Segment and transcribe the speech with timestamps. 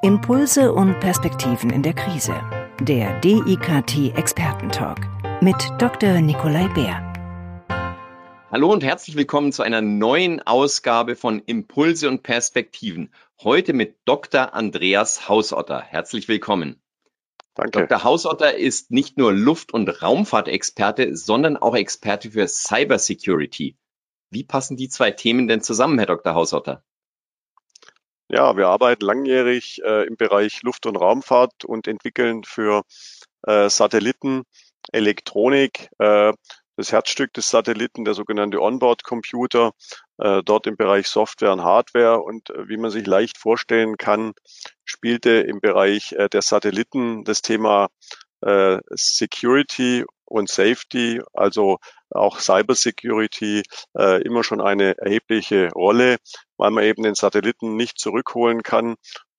[0.00, 2.32] Impulse und Perspektiven in der Krise.
[2.80, 5.00] Der DIKT Expertentalk
[5.40, 6.20] mit Dr.
[6.20, 7.66] Nikolai Bär.
[8.48, 13.12] Hallo und herzlich willkommen zu einer neuen Ausgabe von Impulse und Perspektiven.
[13.42, 14.54] Heute mit Dr.
[14.54, 15.80] Andreas Hausotter.
[15.80, 16.80] Herzlich willkommen.
[17.56, 17.88] Danke.
[17.88, 18.04] Dr.
[18.04, 23.76] Hausotter ist nicht nur Luft- und Raumfahrtexperte, sondern auch Experte für Cybersecurity.
[24.30, 26.36] Wie passen die zwei Themen denn zusammen, Herr Dr.
[26.36, 26.84] Hausotter?
[28.30, 32.82] Ja, wir arbeiten langjährig äh, im Bereich Luft- und Raumfahrt und entwickeln für
[33.46, 34.44] äh, Satelliten
[34.92, 35.88] Elektronik.
[35.98, 36.34] Äh,
[36.76, 39.72] das Herzstück des Satelliten, der sogenannte Onboard-Computer,
[40.18, 42.20] äh, dort im Bereich Software und Hardware.
[42.20, 44.34] Und äh, wie man sich leicht vorstellen kann,
[44.84, 47.88] spielte im Bereich äh, der Satelliten das Thema
[48.40, 51.78] Security und Safety, also
[52.10, 53.62] auch Cybersecurity,
[53.96, 56.16] äh, immer schon eine erhebliche Rolle,
[56.56, 58.96] weil man eben den Satelliten nicht zurückholen kann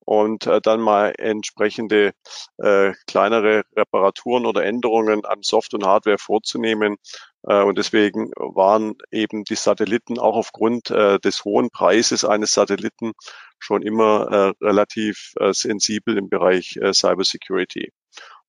[0.09, 2.13] und äh, dann mal entsprechende
[2.57, 6.97] äh, kleinere Reparaturen oder Änderungen an Soft und Hardware vorzunehmen.
[7.43, 13.11] Äh, und deswegen waren eben die Satelliten auch aufgrund äh, des hohen Preises eines Satelliten
[13.59, 17.91] schon immer äh, relativ äh, sensibel im Bereich äh, Cybersecurity.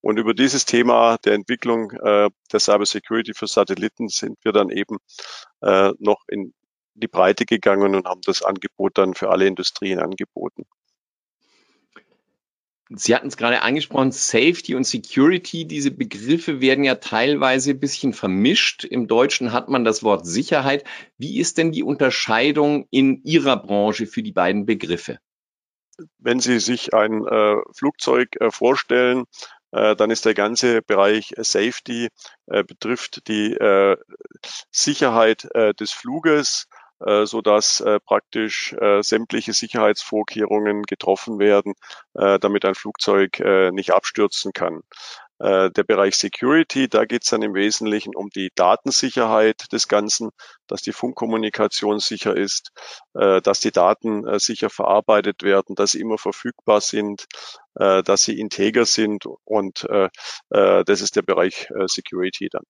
[0.01, 4.97] Und über dieses Thema der Entwicklung äh, der Cybersecurity für Satelliten sind wir dann eben
[5.61, 6.53] äh, noch in
[6.95, 10.65] die Breite gegangen und haben das Angebot dann für alle Industrien angeboten.
[12.93, 18.11] Sie hatten es gerade angesprochen, Safety und Security, diese Begriffe werden ja teilweise ein bisschen
[18.11, 18.83] vermischt.
[18.83, 20.83] Im Deutschen hat man das Wort Sicherheit.
[21.17, 25.19] Wie ist denn die Unterscheidung in Ihrer Branche für die beiden Begriffe?
[26.17, 29.23] Wenn Sie sich ein äh, Flugzeug äh, vorstellen,
[29.71, 32.09] dann ist der ganze Bereich Safety
[32.47, 33.97] äh, betrifft die äh,
[34.71, 36.67] Sicherheit äh, des Fluges,
[36.99, 41.73] äh, so dass äh, praktisch äh, sämtliche Sicherheitsvorkehrungen getroffen werden,
[42.13, 44.81] äh, damit ein Flugzeug äh, nicht abstürzen kann.
[45.41, 50.29] Äh, der Bereich Security, da geht es dann im Wesentlichen um die Datensicherheit des Ganzen,
[50.67, 52.69] dass die Funkkommunikation sicher ist,
[53.15, 57.25] äh, dass die Daten äh, sicher verarbeitet werden, dass sie immer verfügbar sind,
[57.73, 59.87] dass sie integer sind und
[60.49, 62.63] das ist der Bereich Security dann.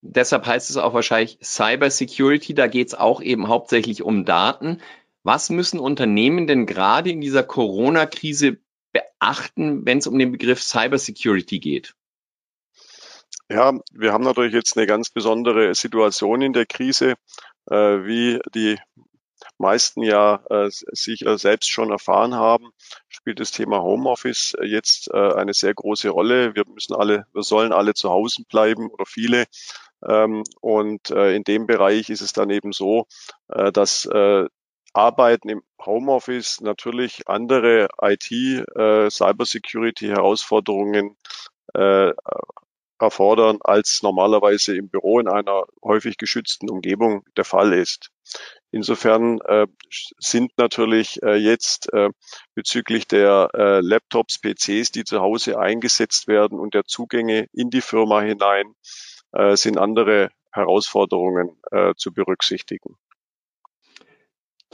[0.00, 2.54] Deshalb heißt es auch wahrscheinlich Cyber Security.
[2.54, 4.80] Da geht es auch eben hauptsächlich um Daten.
[5.24, 8.56] Was müssen Unternehmen denn gerade in dieser Corona-Krise
[8.92, 11.94] beachten, wenn es um den Begriff Cyber Security geht?
[13.48, 17.14] Ja, wir haben natürlich jetzt eine ganz besondere Situation in der Krise,
[17.70, 18.78] äh, wie die
[19.58, 22.70] meisten ja äh, sich äh, selbst schon erfahren haben,
[23.08, 26.54] spielt das Thema Homeoffice jetzt äh, eine sehr große Rolle.
[26.54, 29.44] Wir müssen alle, wir sollen alle zu Hause bleiben oder viele.
[30.06, 33.06] Ähm, und äh, in dem Bereich ist es dann eben so,
[33.48, 34.08] äh, dass
[34.92, 41.16] Arbeiten im Homeoffice natürlich andere IT, äh, Cybersecurity Herausforderungen
[41.74, 42.12] äh,
[42.98, 48.10] erfordern, als normalerweise im Büro in einer häufig geschützten Umgebung der Fall ist.
[48.70, 49.66] Insofern äh,
[50.18, 52.10] sind natürlich äh, jetzt äh,
[52.54, 57.82] bezüglich der äh, Laptops, PCs, die zu Hause eingesetzt werden und der Zugänge in die
[57.82, 58.74] Firma hinein,
[59.32, 62.96] äh, sind andere Herausforderungen äh, zu berücksichtigen.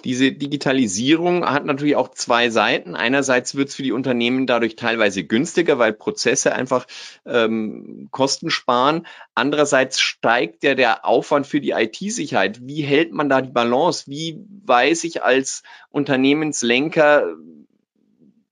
[0.05, 2.95] Diese Digitalisierung hat natürlich auch zwei Seiten.
[2.95, 6.87] Einerseits wird es für die Unternehmen dadurch teilweise günstiger, weil Prozesse einfach
[7.27, 9.07] ähm, Kosten sparen.
[9.35, 12.61] Andererseits steigt ja der Aufwand für die IT-Sicherheit.
[12.63, 14.05] Wie hält man da die Balance?
[14.07, 17.35] Wie weiß ich als Unternehmenslenker,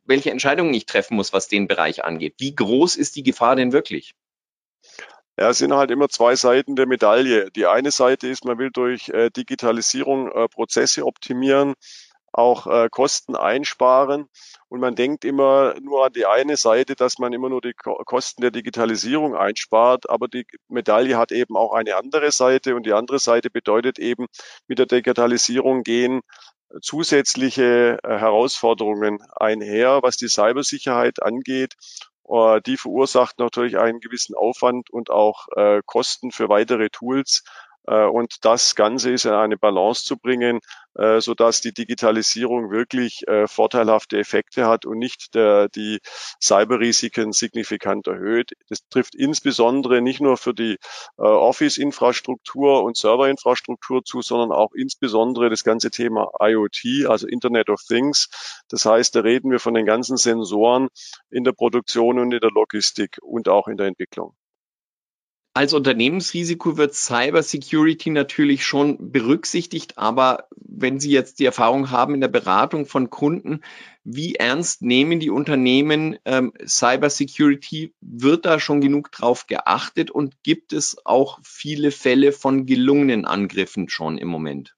[0.04, 2.34] welche Entscheidungen ich treffen muss, was den Bereich angeht?
[2.38, 4.14] Wie groß ist die Gefahr denn wirklich?
[5.38, 7.50] Ja, es sind halt immer zwei Seiten der Medaille.
[7.50, 11.74] Die eine Seite ist, man will durch äh, Digitalisierung äh, Prozesse optimieren,
[12.32, 14.28] auch äh, Kosten einsparen.
[14.68, 17.96] Und man denkt immer nur an die eine Seite, dass man immer nur die Ko
[18.06, 20.08] Kosten der Digitalisierung einspart.
[20.08, 22.74] Aber die Medaille hat eben auch eine andere Seite.
[22.74, 24.26] Und die andere Seite bedeutet eben,
[24.68, 26.22] mit der Digitalisierung gehen
[26.80, 31.74] zusätzliche äh, Herausforderungen einher, was die Cybersicherheit angeht.
[32.28, 37.44] Äh, die verursacht natürlich einen gewissen Aufwand und auch äh, Kosten für weitere Tools.
[37.86, 40.60] Äh, und das Ganze ist in eine Balance zu bringen,
[40.94, 46.00] äh, so dass die Digitalisierung wirklich äh, vorteilhafte Effekte hat und nicht die
[46.42, 48.52] Cyberrisiken signifikant erhöht.
[48.68, 50.76] Das trifft insbesondere nicht nur für die
[51.16, 58.28] Office-Infrastruktur und Server-Infrastruktur zu, sondern auch insbesondere das ganze Thema IoT, also Internet of Things.
[58.68, 60.88] Das heißt, da reden wir von den ganzen Sensoren
[61.30, 64.34] in der Produktion und in der Logistik und auch in der Entwicklung.
[65.56, 72.20] Als Unternehmensrisiko wird Cybersecurity natürlich schon berücksichtigt, aber wenn Sie jetzt die Erfahrung haben in
[72.20, 73.62] der Beratung von Kunden,
[74.04, 77.94] wie ernst nehmen die Unternehmen ähm, Cybersecurity?
[78.02, 83.88] Wird da schon genug drauf geachtet und gibt es auch viele Fälle von gelungenen Angriffen
[83.88, 84.75] schon im Moment?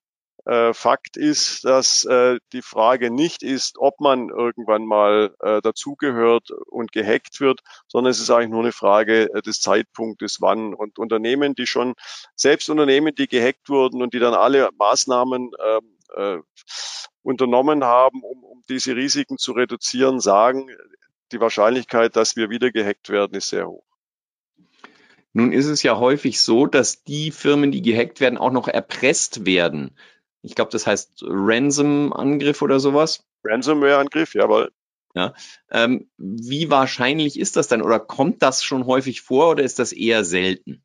[0.48, 6.50] Äh, Fakt ist, dass äh, die Frage nicht ist, ob man irgendwann mal äh, dazugehört
[6.70, 10.72] und gehackt wird, sondern es ist eigentlich nur eine Frage äh, des Zeitpunktes, wann.
[10.72, 11.92] Und Unternehmen, die schon,
[12.34, 16.38] selbst Unternehmen, die gehackt wurden und die dann alle Maßnahmen ähm, äh,
[17.20, 20.70] unternommen haben, um, um diese Risiken zu reduzieren, sagen,
[21.30, 23.84] die Wahrscheinlichkeit, dass wir wieder gehackt werden, ist sehr hoch.
[25.34, 29.44] Nun ist es ja häufig so, dass die Firmen, die gehackt werden, auch noch erpresst
[29.44, 29.94] werden.
[30.42, 33.24] Ich glaube, das heißt Ransom-Angriff oder sowas.
[33.44, 34.70] Ransomware-Angriff, jawohl.
[35.14, 35.34] Ja.
[35.70, 39.92] Ähm, wie wahrscheinlich ist das dann oder kommt das schon häufig vor oder ist das
[39.92, 40.84] eher selten?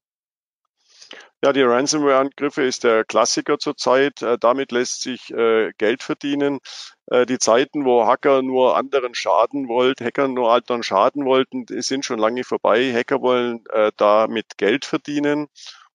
[1.44, 4.22] Ja, die Ransomware-Angriffe ist der Klassiker zurzeit.
[4.22, 6.60] Äh, damit lässt sich äh, Geld verdienen.
[7.08, 12.06] Äh, die Zeiten, wo Hacker nur anderen schaden wollten, Hacker nur anderen schaden wollten, sind
[12.06, 12.94] schon lange vorbei.
[12.94, 15.48] Hacker wollen äh, damit Geld verdienen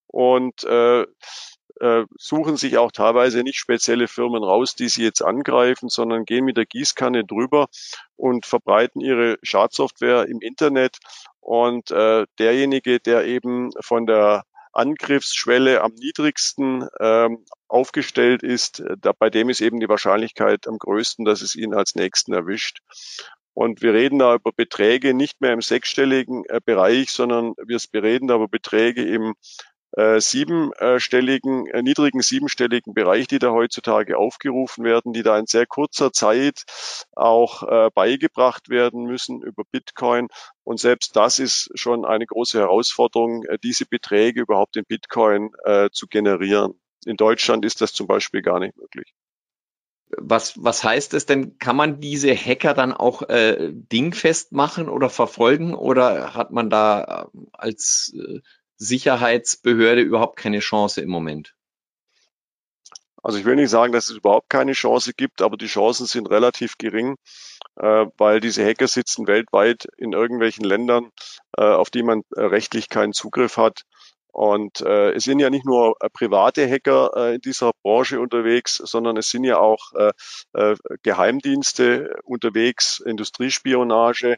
[0.07, 1.07] und äh,
[1.81, 6.45] äh, suchen sich auch teilweise nicht spezielle Firmen raus, die sie jetzt angreifen, sondern gehen
[6.45, 7.69] mit der Gießkanne drüber
[8.17, 10.99] und verbreiten ihre Schadsoftware im Internet.
[11.41, 19.31] Und äh, derjenige, der eben von der Angriffsschwelle am niedrigsten ähm, aufgestellt ist, da, bei
[19.31, 22.81] dem ist eben die Wahrscheinlichkeit am größten, dass es ihn als nächsten erwischt.
[23.55, 28.29] Und wir reden da über Beträge nicht mehr im sechsstelligen äh, Bereich, sondern wir reden
[28.29, 29.35] da über Beträge im
[29.93, 35.67] äh, siebenstelligen, äh, niedrigen siebenstelligen Bereich, die da heutzutage aufgerufen werden, die da in sehr
[35.67, 36.65] kurzer Zeit
[37.17, 40.29] auch äh, beigebracht werden müssen über Bitcoin.
[40.65, 45.89] Und selbst das ist schon eine große Herausforderung, äh, diese Beträge überhaupt in Bitcoin äh,
[45.91, 46.75] zu generieren.
[47.07, 49.15] In Deutschland ist das zum Beispiel gar nicht möglich.
[50.17, 51.59] Was, was heißt es denn?
[51.59, 57.29] Kann man diese Hacker dann auch äh, dingfest machen oder verfolgen oder hat man da
[57.35, 58.41] äh, als äh,
[58.79, 61.55] Sicherheitsbehörde überhaupt keine Chance im Moment?
[63.23, 66.31] Also ich will nicht sagen, dass es überhaupt keine Chance gibt, aber die Chancen sind
[66.31, 67.17] relativ gering,
[67.77, 71.11] äh, weil diese Hacker sitzen weltweit in irgendwelchen Ländern,
[71.57, 73.83] äh, auf die man äh, rechtlich keinen Zugriff hat.
[74.31, 78.77] Und äh, es sind ja nicht nur äh, private Hacker äh, in dieser Branche unterwegs,
[78.77, 79.91] sondern es sind ja auch
[81.03, 84.37] Geheimdienste unterwegs, Industriespionage,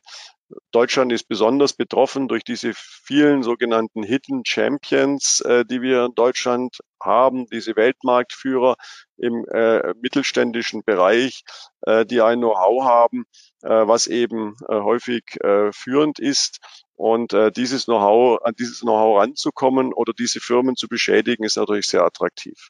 [0.73, 6.79] Deutschland ist besonders betroffen durch diese vielen sogenannten Hidden Champions, äh, die wir in Deutschland
[7.03, 8.77] haben, diese Weltmarktführer
[9.17, 11.43] im äh, mittelständischen Bereich,
[11.83, 13.25] äh, die ein Know-how haben,
[13.63, 16.59] äh, was eben äh, häufig äh, führend ist.
[16.97, 22.05] Und dieses Know-how, an dieses Know-how ranzukommen oder diese Firmen zu beschädigen, ist natürlich sehr
[22.05, 22.69] attraktiv.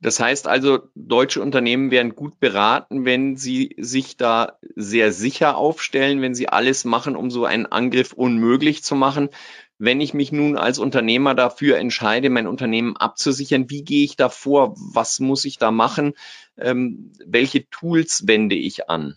[0.00, 6.20] Das heißt also, deutsche Unternehmen wären gut beraten, wenn sie sich da sehr sicher aufstellen,
[6.20, 9.30] wenn sie alles machen, um so einen Angriff unmöglich zu machen.
[9.78, 14.28] Wenn ich mich nun als Unternehmer dafür entscheide, mein Unternehmen abzusichern, wie gehe ich da
[14.28, 14.74] vor?
[14.76, 16.14] Was muss ich da machen?
[16.58, 19.16] Ähm, welche Tools wende ich an?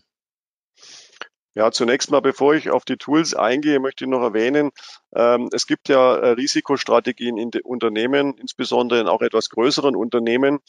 [1.60, 4.72] Ja, zunächst mal, bevor ich auf die Tools eingehe, möchte ich noch erwähnen,
[5.14, 10.60] ähm, es gibt ja äh, Risikostrategien in den Unternehmen, insbesondere in auch etwas größeren Unternehmen.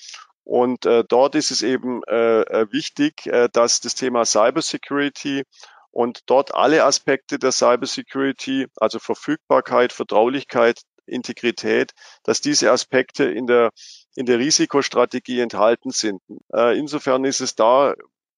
[0.42, 5.44] Und äh, dort ist es eben äh, äh wichtig, äh, dass das Thema Cybersecurity
[5.92, 11.92] und dort alle Aspekte der Cybersecurity, also Verfügbarkeit, Vertraulichkeit, Integrität,
[12.24, 13.70] dass diese Aspekte in der
[14.16, 16.20] in der Risikostrategie enthalten sind.
[16.52, 17.94] Äh, insofern ist es da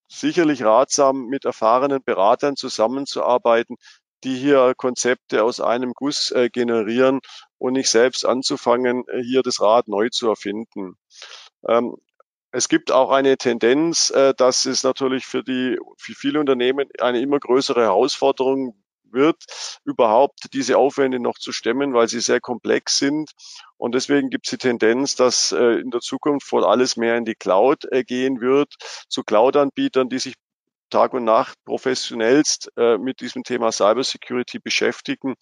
[0.07, 3.77] sicherlich ratsam, mit erfahrenen Beratern zusammenzuarbeiten,
[4.23, 7.19] die hier Konzepte aus einem Guss äh, generieren
[7.57, 10.95] und nicht selbst anzufangen, äh, hier das Rad neu zu erfinden.
[11.67, 11.95] Ähm,
[12.51, 17.19] es gibt auch eine Tendenz, äh, dass es natürlich für die, für viele Unternehmen eine
[17.19, 18.82] immer größere Herausforderung
[19.13, 19.37] wird,
[19.85, 23.31] überhaupt diese Aufwände noch zu stemmen, weil sie sehr komplex sind.
[23.77, 27.25] Und deswegen gibt es die Tendenz, dass äh, in der Zukunft wohl alles mehr in
[27.25, 28.73] die Cloud äh, gehen wird,
[29.09, 30.35] zu Cloud-Anbietern, die sich
[30.93, 35.33] Tag und Nacht professionellst äh, mit diesem Thema Cybersecurity beschäftigen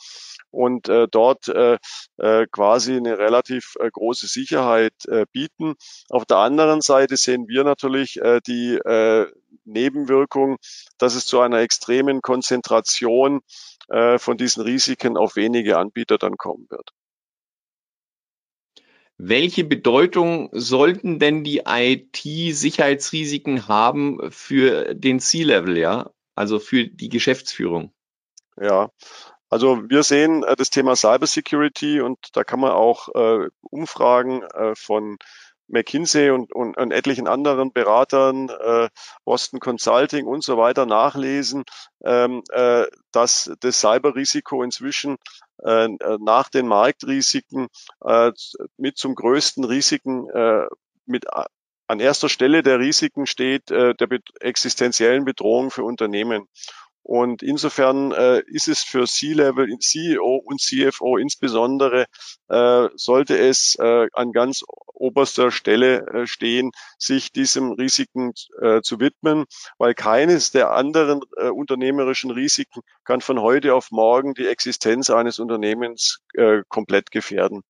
[0.50, 1.78] und äh, dort äh,
[2.18, 4.94] äh, quasi eine relativ große Sicherheit
[5.34, 5.76] bieten.
[6.10, 8.80] Auf der anderen Seite sehen wir natürlich die
[9.66, 10.58] Nebenwirkung,
[10.98, 13.42] dass es zu einer extremen Konzentration
[13.90, 16.92] äh, von diesen Risiken auf wenige Anbieter dann kommen wird.
[19.18, 26.10] Welche Bedeutung sollten denn die IT-Sicherheitsrisiken haben für den C-Level, ja?
[26.36, 27.94] Also für die Geschäftsführung?
[28.60, 28.90] Ja,
[29.50, 34.76] Also wir sehen äh, das Thema Cybersecurity und da kann man auch äh, Umfragen äh,
[34.76, 35.18] von
[35.72, 38.90] McKinsey und, und, und etlichen anderen Beratern, äh,
[39.26, 41.64] Boston Consulting und so weiter nachlesen,
[42.04, 45.18] ähm, äh, dass das Cyberrisiko inzwischen
[45.64, 45.88] äh,
[46.20, 47.68] nach den Marktrisiken
[48.04, 48.32] äh,
[48.78, 50.68] mit zum größten Risiken äh,
[51.06, 51.26] mit
[51.92, 54.08] an erster Stelle der Risiken steht äh, der
[54.40, 56.48] existenziellen Bedrohung für Unternehmen.
[57.04, 62.06] Und insofern äh, ist es für C-Level, CEO und CFO insbesondere,
[62.50, 69.00] äh, sollte es äh, an ganz oberster Stelle äh, stehen, sich diesem Risiken äh, zu
[69.00, 69.46] widmen,
[69.78, 75.40] weil keines der anderen äh, unternehmerischen Risiken kann von heute auf morgen die Existenz eines
[75.40, 77.64] Unternehmens äh, komplett gefährden.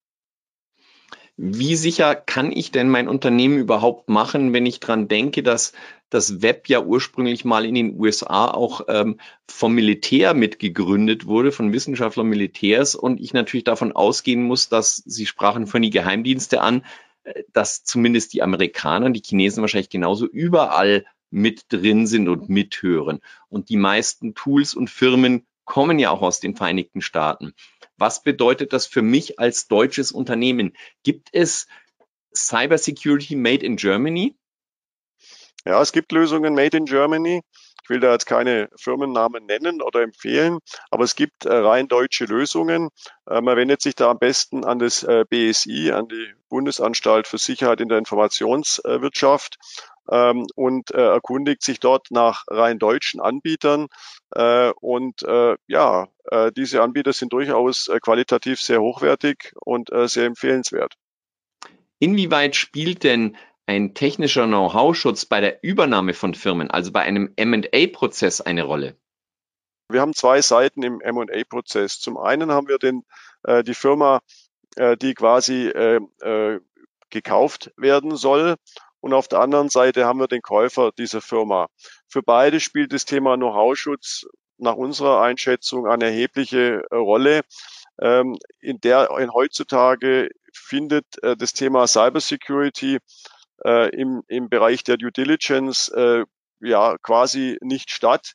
[1.37, 5.73] Wie sicher kann ich denn mein Unternehmen überhaupt machen, wenn ich dran denke, dass
[6.09, 11.71] das Web ja ursprünglich mal in den USA auch ähm, vom Militär mitgegründet wurde, von
[11.71, 16.83] Wissenschaftlern Militärs und ich natürlich davon ausgehen muss, dass Sie sprachen von die Geheimdienste an,
[17.23, 23.21] äh, dass zumindest die Amerikaner, die Chinesen wahrscheinlich genauso überall mit drin sind und mithören.
[23.47, 27.53] Und die meisten Tools und Firmen kommen ja auch aus den Vereinigten Staaten.
[28.01, 30.75] Was bedeutet das für mich als deutsches Unternehmen?
[31.03, 31.67] Gibt es
[32.35, 34.35] Cybersecurity made in Germany?
[35.65, 37.43] Ja, es gibt Lösungen made in Germany.
[37.83, 40.57] Ich will da jetzt keine Firmennamen nennen oder empfehlen,
[40.89, 42.89] aber es gibt äh, rein deutsche Lösungen.
[43.29, 47.37] Äh, man wendet sich da am besten an das äh, BSI, an die Bundesanstalt für
[47.37, 49.59] Sicherheit in der Informationswirtschaft
[50.09, 53.87] ähm, und äh, erkundigt sich dort nach rein deutschen Anbietern.
[54.31, 60.07] Äh, und äh, ja, äh, diese Anbieter sind durchaus äh, qualitativ sehr hochwertig und äh,
[60.07, 60.95] sehr empfehlenswert.
[61.99, 68.41] Inwieweit spielt denn ein technischer Know-how-Schutz bei der Übernahme von Firmen, also bei einem M&A-Prozess
[68.41, 68.95] eine Rolle?
[69.87, 71.99] Wir haben zwei Seiten im M&A-Prozess.
[71.99, 73.03] Zum einen haben wir den,
[73.43, 74.21] äh, die Firma,
[74.75, 76.59] äh, die quasi äh, äh,
[77.09, 78.55] gekauft werden soll.
[79.01, 81.67] Und auf der anderen Seite haben wir den Käufer dieser Firma.
[82.07, 84.25] Für beide spielt das Thema Know-how-Schutz
[84.57, 87.41] nach unserer Einschätzung eine erhebliche äh, Rolle.
[87.99, 92.99] Ähm, in der in heutzutage findet äh, das Thema Cybersecurity
[93.65, 95.91] äh, im, im Bereich der Due Diligence
[96.63, 98.33] ja quasi nicht statt.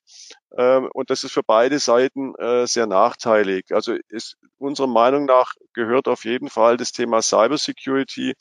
[0.51, 2.35] Äh, und das ist für beide Seiten
[2.67, 3.67] sehr nachteilig.
[3.71, 8.35] Also ist unserer Meinung nach gehört auf jeden Fall das Thema Cybersecurity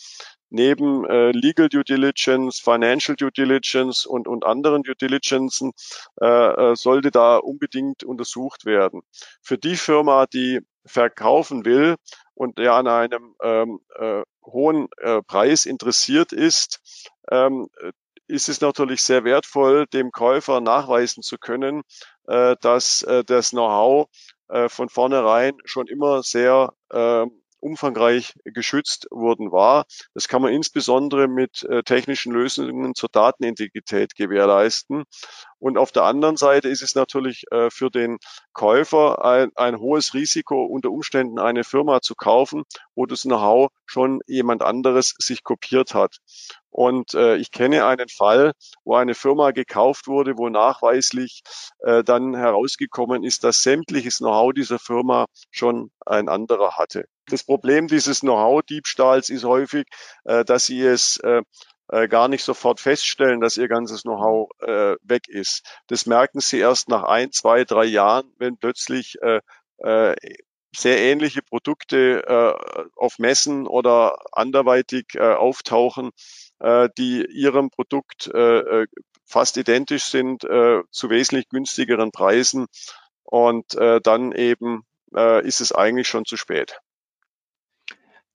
[0.49, 5.71] neben äh, Legal Due Diligence, Financial Due Diligence und, und anderen Due Diligencen
[6.21, 9.01] äh, äh, sollte da unbedingt untersucht werden.
[9.41, 11.95] Für die Firma, die verkaufen will
[12.33, 16.79] und der an einem ähm, äh, hohen äh, Preis interessiert ist,
[17.31, 17.67] ähm,
[18.27, 21.83] ist es natürlich sehr wertvoll, dem Käufer nachweisen zu können,
[22.27, 24.07] äh, dass äh, das Know-how
[24.49, 27.25] äh, von vornherein schon immer sehr äh,
[27.65, 29.85] umfangreich geschützt worden war.
[30.13, 35.05] Das kann man insbesondere mit äh, technischen Lösungen zur Datenintegrität gewährleisten.
[35.57, 38.19] Und auf der anderen Seite ist es natürlich äh, für den
[38.53, 44.19] Käufer ein, ein hohes Risiko, unter Umständen eine Firma zu kaufen, wo das Know-how schon
[44.27, 46.17] jemand anderes sich kopiert hat.
[46.69, 48.51] Und äh, ich kenne einen Fall,
[48.83, 51.41] wo eine Firma gekauft wurde, wo nachweislich
[51.79, 57.05] äh, dann herausgekommen ist, dass sämtliches Know-how dieser Firma schon ein anderer hatte.
[57.27, 59.87] Das Problem dieses Know-how-Diebstahls ist häufig,
[60.25, 61.41] äh, dass sie es äh,
[61.89, 65.63] äh, gar nicht sofort feststellen, dass ihr ganzes Know-how äh, weg ist.
[65.87, 69.41] Das merken sie erst nach ein, zwei, drei Jahren, wenn plötzlich äh,
[69.77, 70.15] äh,
[70.75, 76.11] sehr ähnliche Produkte äh, auf Messen oder anderweitig äh, auftauchen,
[76.59, 78.85] äh, die ihrem Produkt äh,
[79.25, 82.67] fast identisch sind, äh, zu wesentlich günstigeren Preisen.
[83.23, 84.83] Und äh, dann eben
[85.15, 86.79] äh, ist es eigentlich schon zu spät.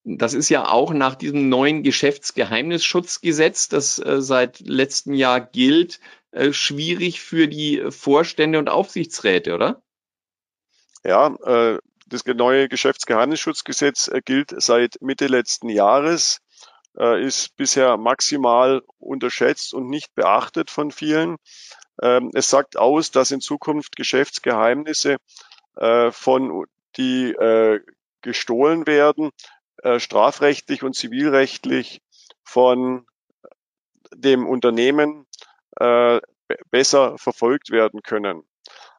[0.04, 6.52] Das ist ja auch nach diesem neuen Geschäftsgeheimnisschutzgesetz, das äh, seit letztem Jahr gilt, äh,
[6.52, 9.82] schwierig für die Vorstände und Aufsichtsräte, oder?
[11.04, 16.40] Ja, äh, das neue Geschäftsgeheimnisschutzgesetz äh, gilt seit Mitte letzten Jahres,
[16.98, 21.36] äh, ist bisher maximal unterschätzt und nicht beachtet von vielen.
[22.02, 25.16] Ähm, es sagt aus, dass in Zukunft Geschäftsgeheimnisse
[25.76, 26.64] äh, von
[26.96, 27.34] die
[28.22, 29.30] gestohlen werden,
[29.82, 32.02] äh, strafrechtlich und zivilrechtlich
[32.42, 33.06] von
[34.14, 35.26] dem Unternehmen
[35.78, 36.20] äh,
[36.70, 38.42] besser verfolgt werden können.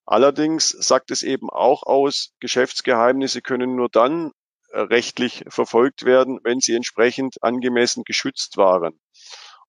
[0.06, 4.32] Allerdings sagt es eben auch aus, Geschäftsgeheimnisse können nur dann
[4.70, 9.00] äh, rechtlich verfolgt werden, wenn sie entsprechend angemessen geschützt waren.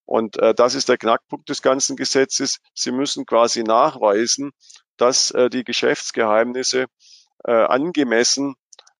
[0.05, 2.59] Und äh, das ist der Knackpunkt des ganzen Gesetzes.
[2.75, 4.53] Sie müssen quasi nachweisen,
[4.97, 6.87] dass äh, die Geschäftsgeheimnisse
[7.45, 8.55] äh, angemessen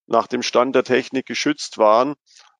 [0.07, 2.15] nach dem Stand der Technik geschützt waren,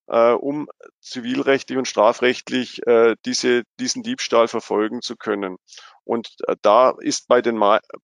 [0.09, 0.69] äh, um
[1.01, 5.57] zivilrechtlich und strafrechtlich äh, diese, diesen Diebstahl verfolgen zu können.
[6.05, 7.59] Und äh, da ist bei den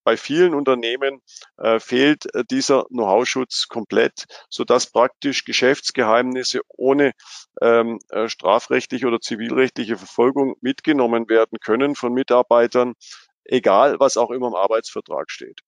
[0.04, 1.20] bei vielen Unternehmen
[1.56, 7.12] äh, fehlt äh, dieser Know-how-Schutz komplett, so dass praktisch Geschäftsgeheimnisse ohne
[7.60, 12.94] ähm, äh, strafrechtliche oder zivilrechtliche Verfolgung mitgenommen werden können von Mitarbeitern,
[13.44, 15.60] egal was auch immer im Arbeitsvertrag steht.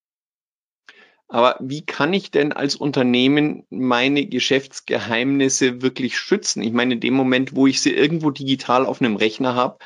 [1.33, 6.61] Aber wie kann ich denn als Unternehmen meine Geschäftsgeheimnisse wirklich schützen?
[6.61, 9.79] Ich meine, in dem Moment, wo ich sie irgendwo digital auf einem Rechner habe,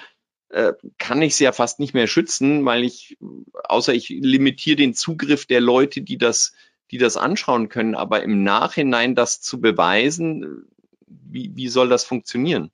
[0.49, 3.19] äh, kann ich sie ja fast nicht mehr schützen, weil ich,
[3.65, 6.55] außer ich limitiere den Zugriff der Leute, die das,
[6.91, 7.95] die das anschauen können.
[7.95, 10.67] Aber im Nachhinein das zu beweisen,
[11.07, 12.71] wie, wie soll das funktionieren?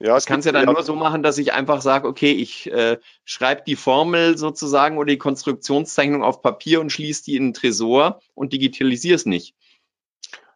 [0.00, 0.72] Ja, es kann es ja dann ja.
[0.72, 5.06] nur so machen, dass ich einfach sage, okay, ich äh, schreibe die Formel sozusagen oder
[5.06, 9.54] die Konstruktionszeichnung auf Papier und schließe die in den Tresor und digitalisiere es nicht.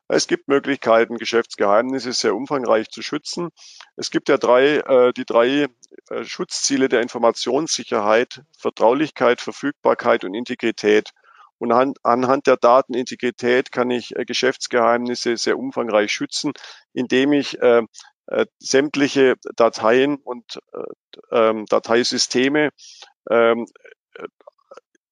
[0.08, 3.50] Es gibt Möglichkeiten, Geschäftsgeheimnisse sehr umfangreich zu schützen.
[3.96, 5.66] Es gibt ja drei, äh, die drei
[6.08, 11.10] äh, Schutzziele der Informationssicherheit, Vertraulichkeit, Verfügbarkeit und Integrität.
[11.58, 16.52] Und an, anhand der Datenintegrität kann ich äh, Geschäftsgeheimnisse sehr umfangreich schützen,
[16.94, 17.82] indem ich äh,
[18.28, 22.70] äh, sämtliche Dateien und äh, ähm, Dateisysteme
[23.30, 23.66] ähm,
[24.14, 24.26] äh,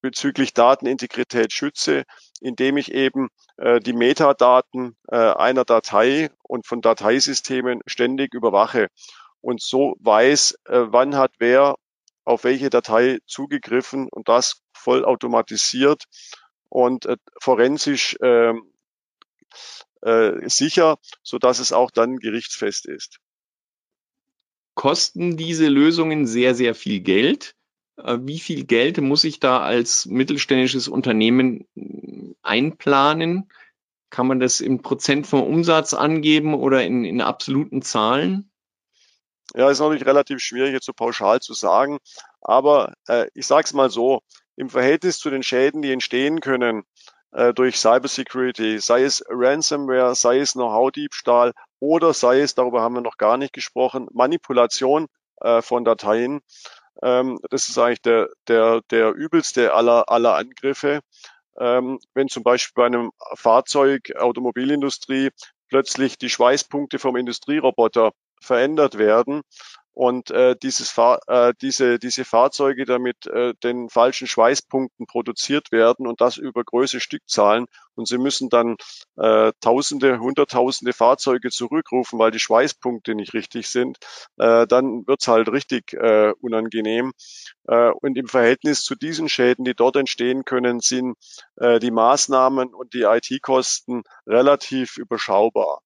[0.03, 2.05] bezüglich Datenintegrität schütze,
[2.41, 8.89] indem ich eben äh, die Metadaten äh, einer Datei und von Dateisystemen ständig überwache
[9.41, 11.77] und so weiß, äh, wann hat wer
[12.25, 16.05] auf welche Datei zugegriffen und das vollautomatisiert
[16.69, 18.53] und äh, forensisch äh,
[20.03, 23.19] äh, sicher, so dass es auch dann gerichtsfest ist.
[24.75, 27.55] Kosten diese Lösungen sehr, sehr viel Geld?
[27.97, 33.51] Äh, wie viel Geld muss ich da als mittelständisches Unternehmen äh, einplanen?
[34.11, 38.51] Kann man das in Prozent vom Umsatz angeben oder in, in absoluten Zahlen?
[39.55, 41.99] Ja, ist natürlich relativ schwierig jetzt so pauschal zu sagen.
[42.41, 44.23] Aber äh, ich sage es mal so,
[44.57, 46.85] im Verhältnis zu den Schäden, die entstehen können,
[47.33, 53.03] äh, durch Cybersecurity, sei es Ransomware, sei es Know-how-Diebstahl oder sei es, darüber haben wir
[53.03, 55.07] noch gar nicht gesprochen, Manipulation
[55.41, 56.41] äh, von Dateien.
[57.03, 61.01] Ähm, das ist eigentlich der, der, der übelste aller, aller Angriffe.
[61.59, 65.31] Ähm, wenn zum Beispiel bei einem Fahrzeug, Automobilindustrie,
[65.69, 69.43] plötzlich die Schweißpunkte vom Industrieroboter verändert werden
[69.97, 76.07] und äh, dieses Fahr äh, diese, diese Fahrzeuge damit äh, den falschen Schweißpunkten produziert werden
[76.07, 78.77] und das über große Stückzahlen und sie müssen dann
[79.17, 83.97] äh, Tausende, Hunderttausende Fahrzeuge zurückrufen, weil die Schweißpunkte nicht richtig sind,
[84.37, 87.13] äh, dann wird's halt richtig äh, unangenehm.
[87.67, 91.17] Äh, und im Verhältnis zu diesen Schäden, die dort entstehen können, sind
[91.57, 95.81] äh, die Maßnahmen und die IT-Kosten relativ überschaubar.